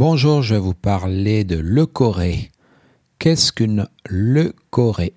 Bonjour, 0.00 0.40
je 0.40 0.54
vais 0.54 0.60
vous 0.60 0.72
parler 0.72 1.44
de 1.44 1.56
leucorrhée. 1.56 2.50
Qu'est-ce 3.18 3.52
qu'une 3.52 3.86
leucorrhée 4.08 5.12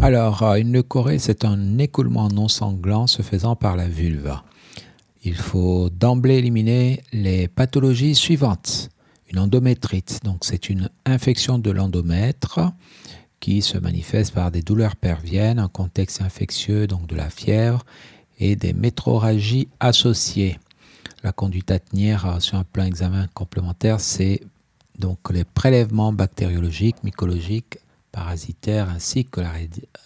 Alors, 0.00 0.44
euh, 0.44 0.54
une 0.54 0.72
leucorrhée, 0.72 1.18
c'est 1.18 1.44
un 1.44 1.78
écoulement 1.78 2.28
non 2.28 2.46
sanglant 2.46 3.08
se 3.08 3.22
faisant 3.22 3.56
par 3.56 3.74
la 3.74 3.88
vulve. 3.88 4.36
Il 5.24 5.34
faut 5.34 5.90
d'emblée 5.90 6.36
éliminer 6.36 7.02
les 7.12 7.48
pathologies 7.48 8.14
suivantes. 8.14 8.90
Une 9.28 9.40
endométrite, 9.40 10.20
donc 10.22 10.44
c'est 10.44 10.70
une 10.70 10.90
infection 11.06 11.58
de 11.58 11.72
l'endomètre 11.72 12.60
qui 13.40 13.62
se 13.62 13.78
manifeste 13.78 14.32
par 14.32 14.52
des 14.52 14.62
douleurs 14.62 14.94
perviennes, 14.94 15.58
un 15.58 15.68
contexte 15.68 16.22
infectieux, 16.22 16.86
donc 16.86 17.08
de 17.08 17.16
la 17.16 17.30
fièvre, 17.30 17.84
et 18.38 18.56
des 18.56 18.72
métroragies 18.72 19.68
associées. 19.80 20.58
La 21.22 21.32
conduite 21.32 21.70
à 21.70 21.78
tenir 21.78 22.40
sur 22.40 22.56
un 22.58 22.64
plan 22.64 22.84
examen 22.84 23.26
complémentaire, 23.34 24.00
c'est 24.00 24.42
donc 24.98 25.18
les 25.30 25.44
prélèvements 25.44 26.12
bactériologiques, 26.12 27.02
mycologiques, 27.02 27.78
parasitaires, 28.12 28.88
ainsi 28.88 29.24
que 29.24 29.40
la 29.40 29.52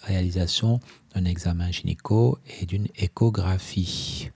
réalisation 0.03 0.79
d'un 1.13 1.25
examen 1.25 1.71
gynéco 1.71 2.39
et 2.59 2.65
d'une 2.65 2.87
échographie. 2.97 4.29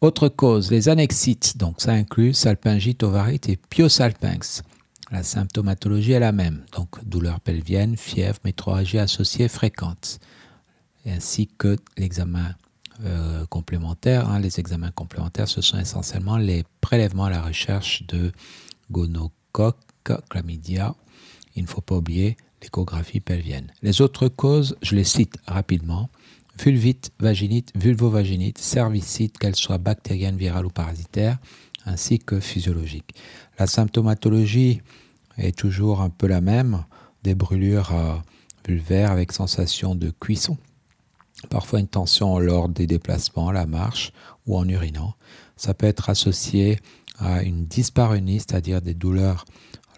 Autre 0.00 0.28
cause, 0.28 0.70
les 0.70 0.88
annexites, 0.88 1.56
donc 1.56 1.80
ça 1.80 1.92
inclut 1.92 2.34
salpingite, 2.34 3.02
ovarite 3.04 3.48
et 3.48 3.56
pyosalpinx. 3.56 4.62
La 5.12 5.22
symptomatologie 5.22 6.12
est 6.12 6.20
la 6.20 6.32
même, 6.32 6.64
donc 6.74 7.04
douleur 7.04 7.38
pelvienne, 7.38 7.96
fièvre, 7.96 8.38
métroragie 8.44 8.98
associée 8.98 9.48
fréquente, 9.48 10.18
ainsi 11.06 11.48
que 11.58 11.76
l'examen 11.96 12.54
euh, 13.04 13.44
complémentaire. 13.46 14.28
Hein. 14.28 14.38
Les 14.40 14.60
examens 14.60 14.90
complémentaires, 14.90 15.48
ce 15.48 15.60
sont 15.60 15.78
essentiellement 15.78 16.36
les 16.36 16.64
prélèvements 16.80 17.24
à 17.24 17.30
la 17.30 17.42
recherche 17.42 18.06
de 18.06 18.32
gonocoque, 18.90 19.76
chlamydia. 20.30 20.94
Il 21.56 21.62
ne 21.62 21.68
faut 21.68 21.80
pas 21.80 21.96
oublier 21.96 22.36
l'échographie 22.62 23.20
pelvienne. 23.20 23.72
Les 23.82 24.00
autres 24.00 24.28
causes, 24.28 24.76
je 24.82 24.94
les 24.94 25.04
cite 25.04 25.36
rapidement 25.46 26.10
vulvite, 26.60 27.10
vaginite, 27.18 27.72
vulvovaginite, 27.74 28.58
cervicite, 28.58 29.38
qu'elle 29.38 29.56
soit 29.56 29.78
bactérienne, 29.78 30.36
virale 30.36 30.66
ou 30.66 30.70
parasitaire, 30.70 31.38
ainsi 31.86 32.18
que 32.18 32.40
physiologique. 32.40 33.14
La 33.58 33.66
symptomatologie 33.66 34.82
est 35.38 35.56
toujours 35.56 36.00
un 36.00 36.10
peu 36.10 36.26
la 36.26 36.40
même, 36.40 36.84
des 37.22 37.34
brûlures 37.34 37.94
euh, 37.94 38.14
vulvaires 38.66 39.10
avec 39.10 39.32
sensation 39.32 39.94
de 39.94 40.10
cuisson, 40.10 40.58
parfois 41.48 41.80
une 41.80 41.88
tension 41.88 42.38
lors 42.38 42.68
des 42.68 42.86
déplacements, 42.86 43.52
la 43.52 43.66
marche 43.66 44.12
ou 44.46 44.56
en 44.56 44.68
urinant. 44.68 45.14
Ça 45.56 45.74
peut 45.74 45.86
être 45.86 46.10
associé 46.10 46.78
à 47.18 47.42
une 47.42 47.66
dyspareunie, 47.66 48.40
c'est-à-dire 48.40 48.80
des 48.80 48.94
douleurs 48.94 49.44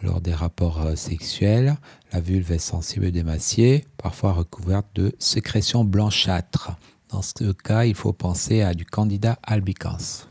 lors 0.04 0.20
des 0.20 0.34
rapports 0.34 0.82
euh, 0.82 0.96
sexuels, 0.96 1.76
la 2.12 2.20
vulve 2.20 2.52
est 2.52 2.58
sensible 2.58 3.06
et 3.06 3.10
démaciée, 3.10 3.84
parfois 3.96 4.32
recouverte 4.32 4.86
de 4.94 5.14
sécrétions 5.18 5.84
blanchâtres. 5.84 6.72
Dans 7.08 7.22
ce 7.22 7.52
cas, 7.52 7.84
il 7.84 7.94
faut 7.94 8.12
penser 8.12 8.60
à 8.60 8.74
du 8.74 8.84
candida 8.84 9.38
albicans. 9.42 10.26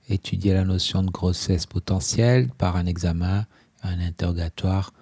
étudier 0.08 0.54
la 0.54 0.64
notion 0.64 1.02
de 1.02 1.10
grossesse 1.10 1.66
potentielle 1.66 2.48
par 2.58 2.76
un 2.76 2.86
examen, 2.86 3.46
un 3.82 4.00
interrogatoire 4.00 4.92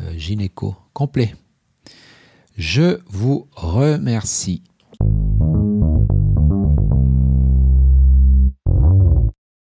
euh, 0.00 0.16
gynéco 0.16 0.76
complet. 0.92 1.34
Je 2.56 3.00
vous 3.06 3.48
remercie. 3.52 4.62